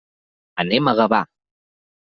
[0.63, 1.23] Anem a Gavà.